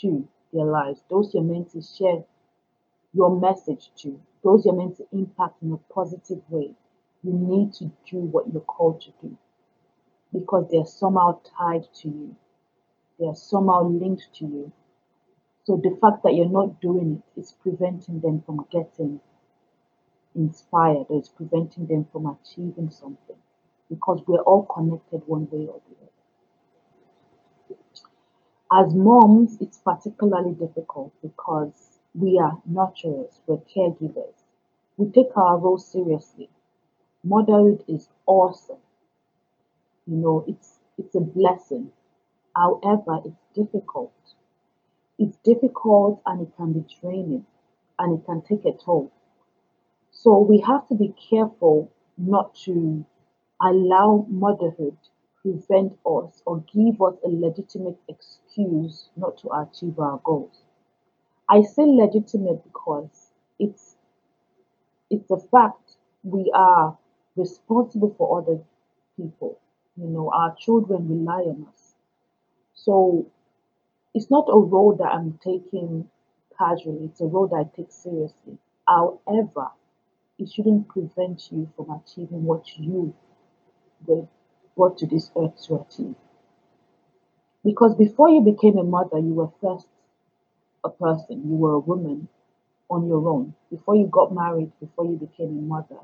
to 0.02 0.28
their 0.52 0.66
lives, 0.66 1.02
those 1.10 1.34
you're 1.34 1.44
meant 1.44 1.72
to 1.72 1.82
share 1.82 2.24
your 3.14 3.40
message 3.40 3.92
to, 3.98 4.20
those 4.44 4.66
you're 4.66 4.76
meant 4.76 4.98
to 4.98 5.06
impact 5.14 5.62
in 5.62 5.72
a 5.72 5.94
positive 5.94 6.42
way, 6.50 6.72
you 7.24 7.32
need 7.34 7.74
to 7.74 7.86
do 8.10 8.18
what 8.18 8.52
you're 8.52 8.62
called 8.62 9.02
to 9.02 9.12
do 9.22 9.38
because 10.34 10.68
they're 10.72 10.86
somehow 10.86 11.40
tied 11.58 11.86
to 11.94 12.10
you, 12.10 12.36
they're 13.20 13.36
somehow 13.36 13.84
linked 13.88 14.28
to 14.34 14.46
you. 14.46 14.72
So 15.66 15.78
the 15.78 15.98
fact 16.02 16.24
that 16.24 16.34
you're 16.34 16.50
not 16.50 16.82
doing 16.82 17.24
it 17.36 17.40
is 17.40 17.54
preventing 17.62 18.20
them 18.20 18.44
from 18.46 18.66
getting 18.72 19.22
inspired 20.36 21.06
or 21.10 21.20
it's 21.20 21.30
preventing 21.30 21.86
them 21.88 22.08
from 22.12 22.26
achieving 22.26 22.90
something 22.90 23.38
because 23.96 24.22
we're 24.28 24.42
all 24.42 24.64
connected 24.66 25.22
one 25.28 25.48
way 25.52 25.68
or 25.68 25.80
the 25.88 25.96
other. 26.02 26.12
As 28.86 28.94
moms, 28.96 29.58
it's 29.62 29.78
particularly 29.78 30.54
difficult 30.54 31.12
because 31.22 32.00
we 32.16 32.40
are 32.40 32.62
nurturers, 32.70 33.40
we're 33.48 33.58
caregivers. 33.76 34.34
We 34.98 35.10
take 35.12 35.36
our 35.38 35.58
role 35.58 35.78
seriously. 35.78 36.50
Motherhood 37.24 37.84
is 37.88 38.10
awesome. 38.26 38.78
You 40.08 40.18
know, 40.18 40.46
it's 40.48 40.80
it's 40.98 41.16
a 41.16 41.22
blessing. 41.22 41.92
However, 42.56 43.22
it's 43.26 43.42
difficult. 43.56 44.14
It's 45.20 45.38
difficult 45.38 46.22
and 46.26 46.42
it 46.42 46.56
can 46.58 46.74
be 46.74 46.86
draining 47.02 47.46
and 48.00 48.20
it 48.20 48.26
can 48.26 48.42
take 48.42 48.66
a 48.66 48.74
toll. 48.78 49.12
So 50.12 50.40
we 50.40 50.60
have 50.62 50.88
to 50.90 50.96
be 50.96 51.14
careful 51.30 51.92
not 52.18 52.56
to 52.66 53.06
allow 53.62 54.26
motherhood 54.30 54.98
prevent 55.42 55.94
us 56.06 56.42
or 56.46 56.64
give 56.74 57.02
us 57.02 57.16
a 57.26 57.30
legitimate 57.30 57.98
excuse 58.08 59.10
not 59.16 59.38
to 59.38 59.50
achieve 59.52 60.00
our 60.00 60.20
goals. 60.24 60.62
I 61.50 61.62
say 61.64 61.84
legitimate 61.86 62.64
because 62.64 63.32
it's 63.60 63.96
it's 65.10 65.30
a 65.32 65.38
fact 65.38 65.98
we 66.24 66.52
are 66.54 66.98
responsible 67.36 68.14
for 68.18 68.40
other 68.42 68.60
people. 69.18 69.60
You 69.98 70.08
know, 70.08 70.32
our 70.34 70.56
children 70.56 71.08
rely 71.08 71.42
on 71.44 71.68
us. 71.72 71.94
So 72.76 73.28
it's 74.14 74.32
not 74.32 74.48
a 74.50 74.58
role 74.60 74.96
that 74.98 75.14
I'm 75.14 75.40
taking 75.44 76.10
casually, 76.58 77.06
it's 77.06 77.22
a 77.22 77.26
role 77.26 77.48
that 77.48 77.56
I 77.58 77.64
take 77.76 77.92
seriously. 77.92 78.58
However, 78.88 79.72
it 80.40 80.52
shouldn't 80.52 80.88
prevent 80.88 81.52
you 81.52 81.70
from 81.76 81.92
achieving 81.92 82.46
what 82.46 82.78
you 82.78 83.14
were 84.08 84.28
brought 84.76 84.98
to 85.00 85.08
this 85.08 85.32
earth 85.38 85.62
to 85.68 85.76
achieve. 85.76 86.16
Because 87.64 87.96
before 87.96 88.30
you 88.30 88.42
became 88.42 88.78
a 88.78 88.84
mother, 88.84 89.20
you 89.20 89.34
were 89.34 89.50
first 89.62 89.88
a 90.84 90.90
person, 90.90 91.44
you 91.50 91.56
were 91.56 91.74
a 91.74 91.80
woman 91.80 92.28
on 92.90 93.08
your 93.08 93.28
own. 93.28 93.54
Before 93.72 93.96
you 93.96 94.08
got 94.08 94.34
married, 94.34 94.72
before 94.80 95.06
you 95.06 95.18
became 95.18 95.50
a 95.50 95.62
mother, 95.62 96.00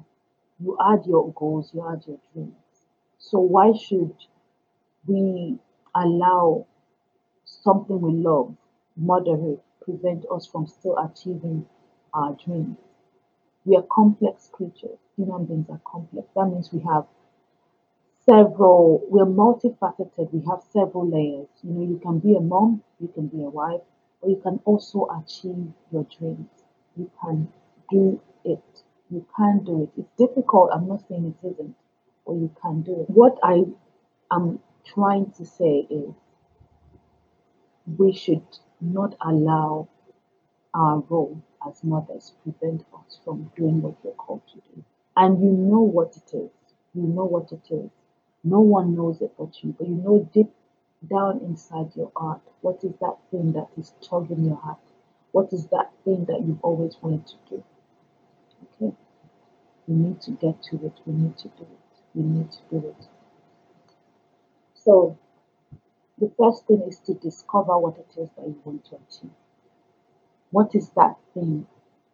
you 0.60 0.78
had 0.80 1.06
your 1.06 1.32
goals, 1.34 1.72
you 1.74 1.82
had 1.82 2.06
your 2.08 2.20
dreams. 2.34 2.56
So 3.20 3.40
why 3.40 3.74
should 3.74 4.14
we 5.08 5.60
allow 5.96 6.66
something 7.46 8.02
we 8.02 8.12
love, 8.14 8.56
motherhood, 8.96 9.60
prevent 9.82 10.26
us 10.32 10.48
from 10.48 10.68
still 10.68 10.98
achieving 10.98 11.66
our 12.14 12.34
dreams? 12.46 12.78
We 13.66 13.76
are 13.78 13.86
complex 13.92 14.50
creatures. 14.52 15.00
Human 15.18 15.46
beings 15.46 15.68
are 15.70 15.82
complex. 15.86 16.28
That 16.36 16.46
means 16.48 16.72
we 16.74 16.80
have 16.82 17.06
several, 18.30 19.04
we're 19.10 19.26
multifaceted. 19.26 20.32
We 20.34 20.42
have 20.50 20.62
several 20.72 21.08
layers. 21.10 21.48
You 21.64 21.72
know, 21.72 21.82
you 21.92 22.00
can 22.00 22.20
be 22.20 22.36
a 22.36 22.40
mom, 22.42 22.84
you 23.00 23.08
can 23.10 23.28
be 23.28 23.44
a 23.44 23.50
wife, 23.50 23.82
or 24.22 24.30
you 24.30 24.38
can 24.38 24.60
also 24.66 25.08
achieve 25.20 25.72
your 25.92 26.06
dreams. 26.18 26.50
You 26.98 27.10
can 27.22 27.52
do 27.90 28.22
it. 28.46 28.84
You 29.10 29.26
can 29.36 29.64
do 29.64 29.84
it. 29.84 29.90
It's 30.02 30.12
difficult. 30.18 30.72
I'm 30.74 30.88
not 30.88 31.08
saying 31.08 31.36
it 31.42 31.48
isn't, 31.48 31.76
but 32.26 32.34
you 32.34 32.52
can 32.62 32.82
do 32.82 33.02
it. 33.02 33.10
What 33.10 33.38
I 33.44 33.64
am 34.32 34.60
trying 34.86 35.32
to 35.32 35.46
say 35.46 35.88
is 35.90 36.14
we 37.98 38.14
should 38.14 38.46
not 38.80 39.16
allow 39.20 39.88
our 40.74 41.00
role 41.10 41.42
as 41.68 41.84
mothers 41.84 42.34
prevent 42.44 42.86
us 42.96 43.20
from 43.26 43.52
doing 43.56 43.82
what 43.82 43.96
we're 44.06 44.14
called 44.14 44.42
to 44.48 44.56
do. 44.76 44.84
And 45.18 45.42
you 45.44 45.52
know 45.52 45.82
what 45.82 46.18
it 46.18 46.36
is. 46.36 46.52
You 46.96 47.04
know 47.04 47.26
what 47.26 47.52
it 47.52 47.68
is. 47.72 47.92
No 48.44 48.60
one 48.60 48.96
knows 48.96 49.22
it 49.22 49.34
but 49.38 49.64
you, 49.64 49.76
but 49.78 49.88
you 49.88 49.96
know 49.96 50.30
deep 50.34 50.52
down 51.10 51.42
inside 51.44 51.92
your 51.96 52.12
heart 52.16 52.42
what 52.62 52.84
is 52.84 52.94
that 53.00 53.16
thing 53.32 53.54
that 53.54 53.68
is 53.78 53.94
tugging 54.02 54.46
your 54.46 54.58
heart? 54.58 54.80
What 55.32 55.54
is 55.54 55.68
that 55.68 55.92
thing 56.04 56.26
that 56.26 56.42
you've 56.46 56.62
always 56.62 56.98
wanted 57.02 57.26
to 57.28 57.36
do? 57.50 57.64
Okay? 58.64 58.96
We 59.88 59.96
need 59.96 60.22
to 60.22 60.32
get 60.32 60.62
to 60.64 60.86
it. 60.86 60.94
We 61.06 61.14
need 61.14 61.38
to 61.38 61.48
do 61.50 61.64
it. 61.64 61.80
We 62.14 62.24
need 62.24 62.52
to 62.52 62.60
do 62.70 62.88
it. 62.90 63.06
So, 64.76 65.18
the 66.18 66.32
first 66.38 66.68
thing 66.68 66.82
is 66.82 67.00
to 67.00 67.14
discover 67.14 67.78
what 67.78 67.98
it 67.98 68.20
is 68.20 68.30
that 68.36 68.46
you 68.46 68.60
want 68.66 68.86
to 68.86 68.96
achieve. 68.96 69.32
What 70.52 70.76
is 70.76 70.90
that 70.92 71.16
thing 71.34 71.66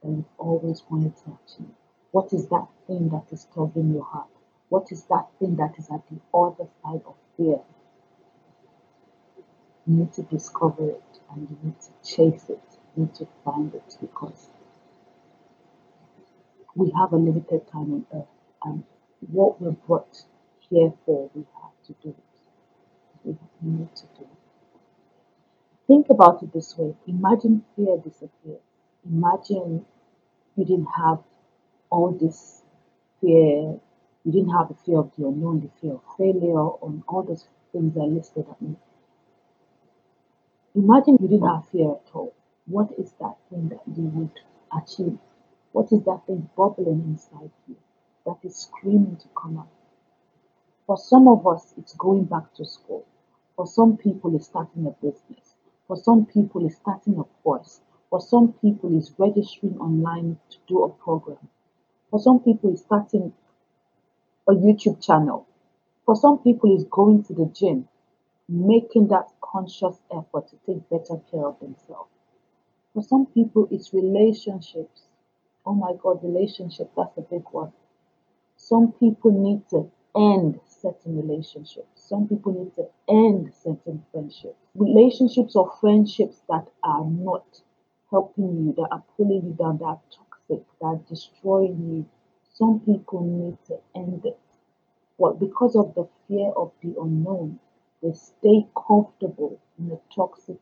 that 0.03 0.09
you've 0.09 0.25
always 0.37 0.83
wanted 0.89 1.15
to 1.17 1.39
achieve? 1.43 1.73
What 2.11 2.31
is 2.33 2.47
that 2.49 2.67
thing 2.85 3.09
that 3.09 3.25
is 3.31 3.47
tugging 3.55 3.93
your 3.93 4.03
heart? 4.03 4.34
What 4.69 4.91
is 4.91 5.03
that 5.05 5.27
thing 5.39 5.55
that 5.57 5.75
is 5.77 5.89
at 5.91 6.01
the 6.09 6.19
other 6.33 6.67
side 6.83 7.01
of 7.05 7.15
fear? 7.37 7.59
You 9.87 9.97
need 9.97 10.13
to 10.13 10.23
discover 10.23 10.89
it 10.89 11.19
and 11.31 11.47
you 11.49 11.57
need 11.63 11.79
to 11.81 12.15
chase 12.15 12.49
it. 12.49 12.61
You 12.95 13.03
need 13.03 13.15
to 13.15 13.27
find 13.43 13.73
it 13.73 13.97
because 14.01 14.49
we 16.75 16.91
have 16.97 17.13
a 17.13 17.17
limited 17.17 17.67
time 17.71 17.93
on 17.93 18.05
earth 18.13 18.25
and 18.63 18.83
what 19.31 19.61
we're 19.61 19.71
brought 19.71 20.23
here 20.69 20.91
for, 21.05 21.29
we 21.33 21.45
have 21.61 21.71
to 21.87 21.93
do 22.01 22.09
it. 22.09 23.35
we 23.61 23.71
need 23.71 23.95
to 23.95 24.03
do. 24.17 24.21
It. 24.23 24.27
Think 25.87 26.07
about 26.09 26.41
it 26.43 26.51
this 26.53 26.75
way. 26.77 26.95
Imagine 27.07 27.63
fear 27.75 27.97
disappeared. 27.97 28.59
Imagine 29.05 29.85
you 30.55 30.65
didn't 30.65 30.87
have 30.97 31.19
all 31.89 32.11
this 32.11 32.61
fear. 33.21 33.79
You 34.25 34.31
didn't 34.31 34.49
have 34.57 34.69
the 34.69 34.73
fear 34.73 34.97
of 34.97 35.11
the 35.15 35.27
unknown, 35.27 35.61
the 35.61 35.69
fear 35.79 35.93
of 35.93 36.01
failure, 36.17 36.69
and 36.81 37.03
all 37.07 37.21
those 37.21 37.47
things 37.71 37.95
I 37.95 38.05
listed 38.05 38.47
at 38.49 38.59
me. 38.59 38.75
Imagine 40.73 41.17
you 41.21 41.27
didn't 41.27 41.47
have 41.47 41.69
fear 41.69 41.91
at 41.91 42.09
all. 42.11 42.33
What 42.65 42.91
is 42.97 43.11
that 43.19 43.35
thing 43.49 43.69
that 43.69 43.81
you 43.95 44.03
would 44.05 44.39
achieve? 44.75 45.19
What 45.73 45.91
is 45.91 46.03
that 46.05 46.25
thing 46.25 46.49
bubbling 46.57 47.03
inside 47.05 47.51
you 47.67 47.75
that 48.25 48.37
is 48.43 48.55
screaming 48.55 49.17
to 49.17 49.27
come 49.39 49.59
out? 49.59 49.67
For 50.87 50.97
some 50.97 51.27
of 51.27 51.45
us, 51.45 51.73
it's 51.77 51.93
going 51.95 52.25
back 52.25 52.53
to 52.55 52.65
school. 52.65 53.05
For 53.55 53.67
some 53.67 53.95
people, 53.95 54.35
it's 54.35 54.47
starting 54.47 54.87
a 54.87 54.91
business. 55.05 55.53
For 55.87 55.95
some 55.95 56.25
people, 56.25 56.65
it's 56.65 56.77
starting 56.77 57.19
a 57.19 57.23
course. 57.43 57.79
For 58.09 58.19
some 58.19 58.53
people, 58.53 58.97
it's 58.97 59.11
registering 59.19 59.77
online 59.77 60.39
to 60.49 60.57
do 60.67 60.83
a 60.83 60.89
program. 60.89 61.47
For 62.09 62.19
some 62.19 62.39
people, 62.39 62.71
it's 62.71 62.81
starting 62.81 63.31
a 64.47 64.51
YouTube 64.53 65.03
channel. 65.03 65.47
For 66.05 66.15
some 66.15 66.39
people, 66.39 66.75
it's 66.75 66.85
going 66.89 67.23
to 67.23 67.33
the 67.33 67.45
gym, 67.47 67.87
making 68.47 69.07
that 69.07 69.31
conscious 69.41 69.99
effort 70.11 70.47
to 70.49 70.55
take 70.65 70.87
better 70.89 71.19
care 71.31 71.45
of 71.45 71.59
themselves. 71.59 72.11
For 72.93 73.01
some 73.01 73.25
people, 73.25 73.67
it's 73.71 73.93
relationships. 73.93 75.03
Oh 75.65 75.73
my 75.73 75.93
God, 76.01 76.23
relationship, 76.23 76.91
that's 76.95 77.17
a 77.17 77.21
big 77.21 77.43
one. 77.51 77.73
Some 78.55 78.93
people 78.93 79.31
need 79.31 79.67
to 79.69 79.91
end 80.15 80.59
certain 80.65 81.17
relationships. 81.17 81.87
Some 81.95 82.27
people 82.27 82.53
need 82.53 82.75
to 82.75 82.87
end 83.09 83.53
certain 83.53 84.05
friendships. 84.11 84.55
Relationships 84.75 85.55
or 85.55 85.71
friendships 85.81 86.41
that 86.49 86.67
are 86.83 87.03
not 87.03 87.61
helping 88.11 88.65
you, 88.65 88.73
that 88.77 88.89
are 88.91 89.03
pulling 89.17 89.43
you 89.45 89.55
down, 89.59 89.77
that 89.79 89.85
are 89.85 90.01
toxic, 90.11 90.63
that 90.79 90.85
are 90.85 91.01
destroying 91.09 91.77
you. 91.91 92.05
Some 92.55 92.79
people 92.79 93.21
need 93.21 93.63
to 93.65 93.79
end 93.93 94.25
it. 94.25 94.39
But 95.19 95.39
because 95.39 95.75
of 95.75 95.93
the 95.93 96.07
fear 96.27 96.51
of 96.53 96.71
the 96.81 96.95
unknown, 96.99 97.59
they 98.01 98.13
stay 98.13 98.67
comfortable 98.75 99.59
in 99.77 99.91
a 99.91 99.99
toxic 100.15 100.57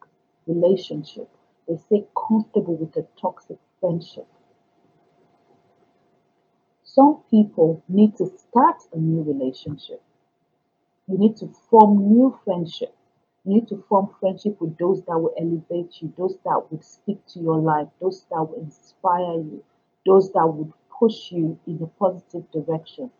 relationship. 0.46 1.30
They 1.68 1.78
stay 1.78 2.06
comfortable 2.16 2.76
with 2.76 2.98
a 2.98 3.08
toxic 3.20 3.60
friendship. 3.80 4.28
Some 6.84 7.24
people 7.30 7.84
need 7.88 8.18
to 8.18 8.28
start 8.28 8.78
a 8.92 8.98
new 8.98 9.24
relationship. 9.24 10.02
You 11.08 11.18
need 11.18 11.38
to 11.38 11.48
form 11.70 12.10
new 12.14 12.38
friendship. 12.44 12.96
You 13.46 13.56
need 13.56 13.68
to 13.70 13.78
form 13.90 14.10
friendship 14.20 14.60
with 14.62 14.78
those 14.78 15.04
that 15.04 15.20
will 15.20 15.34
elevate 15.38 16.02
you, 16.02 16.14
those 16.18 16.38
that 16.46 16.72
would 16.72 16.84
speak 16.84 17.26
to 17.28 17.40
your 17.40 17.58
life, 17.60 17.88
those 18.00 18.26
that 18.32 18.42
will 18.44 18.60
inspire 18.60 19.36
you, 19.36 19.64
those 20.06 20.32
that 20.34 20.48
would 20.48 20.74
push 21.00 21.32
you 21.32 21.60
in 21.68 21.82
a 21.82 21.88
positive 21.88 22.50
direction. 22.52 23.12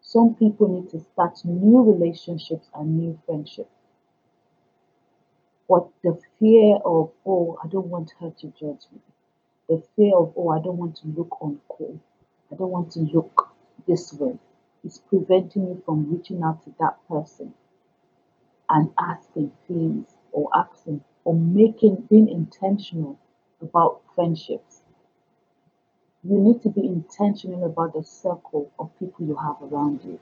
Some 0.00 0.34
people 0.34 0.68
need 0.68 0.90
to 0.90 1.00
start 1.00 1.44
new 1.44 1.82
relationships 1.82 2.68
and 2.74 2.98
new 2.98 3.18
friendships. 3.26 3.70
But 5.68 5.88
the 6.02 6.20
fear 6.38 6.76
of, 6.84 7.12
oh, 7.26 7.58
I 7.62 7.68
don't 7.68 7.88
want 7.88 8.10
her 8.20 8.30
to 8.30 8.46
judge 8.48 8.86
me. 8.92 9.00
The 9.68 9.82
fear 9.96 10.16
of, 10.16 10.34
oh, 10.36 10.48
I 10.50 10.60
don't 10.60 10.78
want 10.78 10.96
to 10.96 11.08
look 11.08 11.30
uncool. 11.40 12.00
I 12.52 12.56
don't 12.56 12.70
want 12.70 12.92
to 12.92 13.00
look 13.00 13.50
this 13.86 14.12
way. 14.14 14.38
It's 14.84 14.98
preventing 14.98 15.68
you 15.68 15.82
from 15.84 16.10
reaching 16.12 16.42
out 16.42 16.62
to 16.64 16.74
that 16.80 16.98
person 17.08 17.54
and 18.70 18.90
asking 18.98 19.52
please 19.66 20.16
or 20.32 20.48
asking 20.54 21.02
or 21.24 21.34
making 21.34 21.96
being 22.10 22.28
intentional 22.28 23.18
about 23.60 24.00
friendships. 24.14 24.67
You 26.24 26.38
need 26.38 26.62
to 26.62 26.68
be 26.68 26.86
intentional 26.86 27.64
about 27.64 27.94
the 27.94 28.02
circle 28.02 28.70
of 28.78 28.90
people 28.98 29.26
you 29.26 29.36
have 29.36 29.56
around 29.62 30.00
you. 30.04 30.18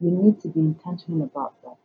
You 0.00 0.10
need 0.10 0.40
to 0.42 0.48
be 0.48 0.60
intentional 0.60 1.22
about 1.24 1.54
that. 1.62 1.76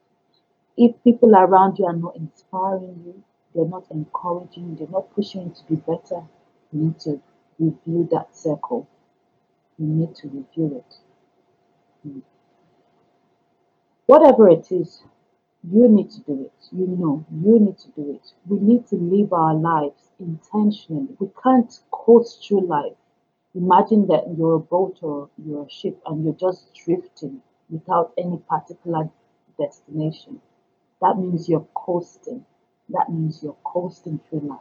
If 0.76 1.02
people 1.04 1.34
around 1.36 1.80
you 1.80 1.86
are 1.86 1.96
not 1.96 2.16
inspiring 2.16 3.04
you, 3.06 3.24
they're 3.56 3.66
not 3.66 3.86
encouraging 3.90 4.76
they're 4.76 4.88
not 4.90 5.14
pushing 5.16 5.44
you 5.44 5.54
to 5.56 5.64
be 5.70 5.76
better, 5.76 6.24
you 6.72 6.82
need 6.82 7.00
to 7.02 7.22
review 7.58 8.08
that 8.12 8.36
circle. 8.36 8.88
You 9.80 9.88
need 9.88 10.16
to 10.16 10.28
review 10.28 10.84
it. 10.84 10.96
Hmm. 12.04 12.20
Whatever 14.08 14.50
it 14.50 14.72
is, 14.72 15.02
you 15.64 15.88
need 15.88 16.10
to 16.12 16.22
do 16.22 16.46
it. 16.46 16.68
You 16.72 16.88
know, 16.88 17.26
you 17.32 17.60
need 17.60 17.78
to 17.80 17.90
do 17.92 18.12
it. 18.14 18.34
We 18.48 18.60
need 18.60 18.88
to 18.88 18.96
live 18.96 19.34
our 19.34 19.54
lives 19.56 20.12
intentionally. 20.20 21.16
We 21.20 21.30
can't 21.44 21.72
coast 21.92 22.44
through 22.48 22.68
life. 22.68 22.98
Imagine 23.54 24.08
that 24.08 24.36
you're 24.38 24.56
a 24.56 24.60
boat 24.60 24.98
or 25.02 25.30
you're 25.38 25.66
a 25.66 25.70
ship 25.70 26.02
and 26.06 26.24
you're 26.24 26.34
just 26.34 26.74
drifting 26.74 27.42
without 27.70 28.14
any 28.18 28.38
particular 28.38 29.10
destination. 29.60 30.42
That 31.02 31.18
means 31.18 31.50
you're 31.50 31.68
coasting. 31.76 32.46
That 32.90 33.10
means 33.10 33.44
you're 33.44 33.58
coasting 33.64 34.20
through 34.30 34.42
life. 34.42 34.60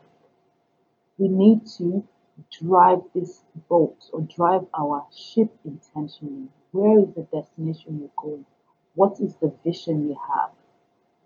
We 1.19 1.29
need 1.29 1.67
to 1.79 2.05
drive 2.51 3.03
this 3.15 3.43
boat 3.69 4.09
or 4.15 4.23
drive 4.23 4.67
our 4.73 5.07
ship 5.15 5.53
intentionally. 5.63 6.49
Where 6.73 7.01
is 7.01 7.13
the 7.15 7.25
destination 7.25 8.01
you're 8.01 8.11
going? 8.17 8.47
What 8.95 9.21
is 9.21 9.37
the 9.37 9.53
vision 9.63 10.09
you 10.09 10.17
have? 10.35 10.56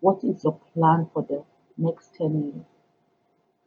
What 0.01 0.25
is 0.25 0.45
your 0.45 0.59
plan 0.75 1.09
for 1.13 1.23
the 1.23 1.45
next 1.79 2.15
10 2.17 2.43
years? 2.43 2.67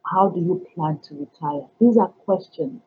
How 0.06 0.28
do 0.28 0.40
you 0.40 0.66
plan 0.74 0.98
to 1.00 1.14
retire? 1.14 1.68
These 1.80 1.96
are 1.96 2.08
questions 2.08 2.82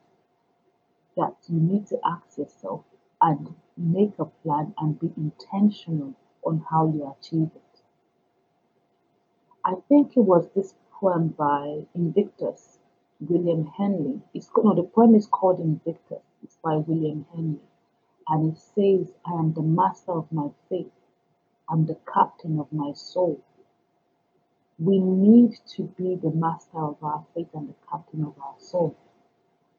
that 1.18 1.36
you 1.50 1.60
need 1.60 1.88
to 1.88 2.00
ask 2.06 2.38
yourself 2.38 2.86
and 3.22 3.56
make 3.76 4.18
a 4.20 4.26
plan 4.26 4.74
and 4.78 5.00
be 5.00 5.12
intentional 5.18 6.14
on 6.46 6.66
how 6.70 6.88
you 6.88 7.14
achieve 7.20 7.50
it. 7.56 7.82
I 9.66 9.76
think 9.90 10.16
it 10.16 10.22
was 10.22 10.48
this 10.56 10.76
poem 10.92 11.30
by 11.30 11.86
Invictus 11.94 12.80
William 13.20 13.66
Henley. 13.66 14.22
It's 14.34 14.50
no, 14.56 14.74
the 14.74 14.84
poem 14.84 15.16
is 15.16 15.28
called 15.28 15.60
Invictus. 15.60 16.24
It's 16.44 16.58
by 16.64 16.78
William 16.78 17.26
Henley, 17.34 17.68
and 18.30 18.54
it 18.54 18.58
says, 18.58 19.14
"I 19.26 19.34
am 19.34 19.54
the 19.54 19.62
master 19.62 20.14
of 20.14 20.32
my 20.32 20.50
fate. 20.70 20.97
I'm 21.70 21.86
the 21.86 21.98
captain 22.14 22.60
of 22.60 22.72
my 22.72 22.94
soul." 22.94 23.42
We 24.80 25.00
need 25.00 25.54
to 25.76 25.84
be 25.84 26.16
the 26.16 26.30
master 26.32 26.78
of 26.80 27.04
our 27.04 27.26
fate 27.34 27.50
and 27.54 27.70
the 27.70 27.76
captain 27.90 28.24
of 28.24 28.36
our 28.40 28.60
soul. 28.60 28.96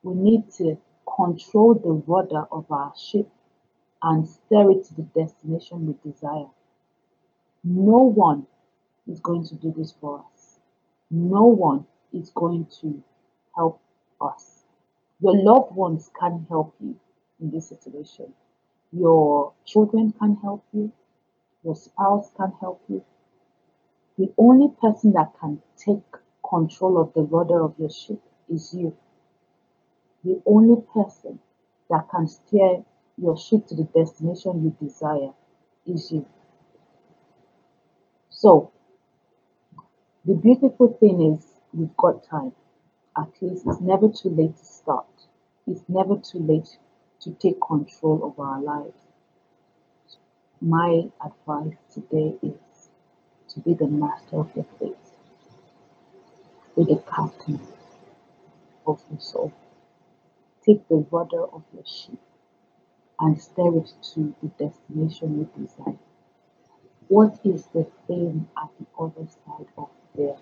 We 0.03 0.15
need 0.15 0.51
to 0.53 0.77
control 1.17 1.75
the 1.75 2.03
rudder 2.07 2.47
of 2.51 2.71
our 2.71 2.93
ship 2.97 3.31
and 4.03 4.29
steer 4.29 4.71
it 4.73 4.85
to 4.87 4.95
the 4.95 5.03
destination 5.03 5.87
we 5.87 6.11
desire. 6.11 6.49
No 7.65 7.99
one 7.99 8.47
is 9.07 9.21
going 9.21 9.45
to 9.47 9.55
do 9.57 9.73
this 9.77 9.93
for 10.01 10.25
us. 10.33 10.59
No 11.11 11.45
one 11.47 11.87
is 12.13 12.31
going 12.31 12.67
to 12.81 13.03
help 13.55 13.81
us. 14.21 14.65
Your 15.21 15.37
loved 15.37 15.75
ones 15.75 16.11
can 16.19 16.47
help 16.49 16.75
you 16.81 16.99
in 17.41 17.51
this 17.51 17.69
situation. 17.69 18.33
Your 18.93 19.53
children 19.65 20.13
can 20.13 20.37
help 20.37 20.65
you. 20.73 20.93
Your 21.63 21.75
spouse 21.75 22.31
can't 22.37 22.55
help 22.61 22.83
you. 22.89 23.05
The 24.17 24.33
only 24.39 24.69
person 24.69 25.13
that 25.13 25.33
can 25.41 25.63
take 25.77 26.03
control 26.49 26.99
of 27.01 27.13
the 27.15 27.23
rudder 27.23 27.63
of 27.63 27.79
your 27.79 27.91
ship 27.91 28.21
is 28.49 28.75
you. 28.75 28.97
The 30.25 30.43
only 30.47 30.83
person 30.83 31.39
that 31.91 32.09
can 32.11 32.27
steer 32.27 32.85
your 33.17 33.37
ship 33.37 33.67
to 33.67 33.75
the 33.75 33.85
destination 33.85 34.65
you 34.65 34.77
desire 34.87 35.33
is 35.87 36.11
you. 36.13 36.27
So, 38.31 38.73
the 40.25 40.35
beautiful 40.35 40.97
thing 41.01 41.35
is 41.35 41.47
we've 41.73 41.97
got 41.97 42.25
time 42.25 42.53
at 43.19 43.43
least 43.43 43.67
it's 43.67 43.81
never 43.81 44.09
too 44.09 44.29
late 44.31 44.57
to 44.57 44.65
start. 44.65 45.07
It's 45.67 45.83
never 45.89 46.17
too 46.17 46.39
late 46.39 46.79
to 47.21 47.33
take 47.33 47.61
control 47.61 48.25
of 48.25 48.39
our 48.39 48.61
lives. 48.63 49.08
My 50.61 51.09
advice 51.25 51.77
today 51.95 52.37
is 52.43 52.91
to 53.51 53.61
be 53.61 53.75
the 53.75 53.87
master 53.87 54.39
of 54.39 54.51
your 54.57 54.67
fate, 54.81 54.97
be 56.77 56.83
the 56.83 57.01
captain 57.09 57.61
of 58.85 59.01
your 59.09 59.21
soul. 59.21 59.53
Take 60.67 60.89
the 60.89 61.07
rudder 61.13 61.45
of 61.45 61.63
your 61.73 61.87
ship 61.87 62.19
and 63.21 63.41
steer 63.41 63.77
it 63.77 63.93
to 64.15 64.35
the 64.43 64.49
destination 64.49 65.39
you 65.39 65.49
desire. 65.65 65.99
What 67.07 67.39
is 67.45 67.67
the 67.67 67.87
thing 68.09 68.49
at 68.61 68.69
the 68.81 68.87
other 68.99 69.29
side 69.29 69.69
of 69.77 69.91
there? 70.17 70.39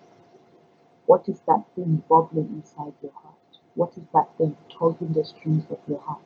What 1.04 1.28
is 1.28 1.40
that 1.46 1.64
thing 1.74 2.02
bubbling 2.08 2.48
inside 2.54 2.94
your 3.02 3.12
heart? 3.12 3.34
What 3.74 3.92
is 3.98 4.04
that 4.14 4.28
thing 4.38 4.56
tugging 4.70 5.12
the 5.12 5.24
strings 5.24 5.64
of 5.70 5.78
your 5.86 6.00
heart? 6.00 6.24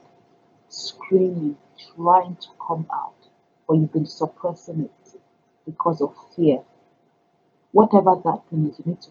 Screaming, 0.68 1.56
trying 1.96 2.36
to 2.36 2.48
come 2.64 2.86
out, 2.92 3.19
or 3.70 3.76
you've 3.76 3.92
been 3.92 4.04
suppressing 4.04 4.80
it. 4.80 5.20
because 5.64 6.00
of 6.00 6.12
fear. 6.34 6.58
Whatever 7.70 8.16
that 8.24 8.40
thing 8.50 8.68
is, 8.68 8.80
you 8.80 8.84
need 8.86 9.00
to 9.02 9.10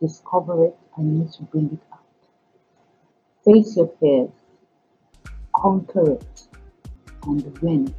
discover 0.00 0.64
it 0.64 0.76
and 0.96 1.06
you 1.06 1.18
need 1.22 1.32
to 1.34 1.42
bring 1.44 1.66
it 1.72 1.78
out. 1.92 2.00
Face 3.44 3.76
your 3.76 3.88
fears, 4.00 4.30
conquer 5.54 6.14
it, 6.14 6.42
and 7.22 7.58
win. 7.60 7.94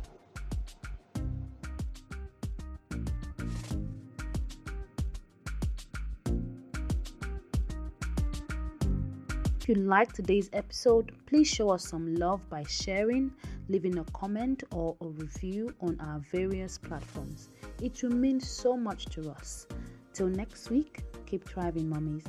If 9.62 9.70
you 9.70 9.76
liked 9.76 10.16
today's 10.16 10.50
episode, 10.52 11.14
please 11.26 11.48
show 11.48 11.70
us 11.70 11.88
some 11.88 12.16
love 12.16 12.42
by 12.50 12.64
sharing, 12.64 13.32
leaving 13.70 13.98
a 14.00 14.04
comment 14.06 14.64
or 14.72 14.96
a 15.02 15.08
review 15.08 15.74
on 15.82 16.00
our 16.00 16.20
various 16.32 16.78
platforms. 16.78 17.50
It 17.82 18.02
will 18.04 18.12
mean 18.12 18.40
so 18.40 18.76
much 18.76 19.06
to 19.08 19.30
us. 19.32 19.68
Till 20.14 20.28
next 20.28 20.70
week, 20.70 21.02
keep 21.26 21.48
thriving, 21.48 21.90
mummies. 21.90 22.26